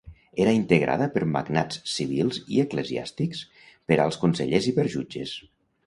[0.45, 3.47] Era integrada per magnats civils i eclesiàstics,
[3.93, 5.41] per alts consellers i per jutges.